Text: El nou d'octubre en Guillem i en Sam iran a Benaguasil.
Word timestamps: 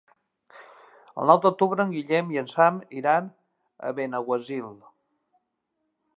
El 1.23 1.29
nou 1.31 1.41
d'octubre 1.43 1.85
en 1.87 1.93
Guillem 1.97 2.31
i 2.37 2.39
en 2.43 2.49
Sam 2.55 2.81
iran 3.03 3.29
a 3.91 3.93
Benaguasil. 4.01 4.75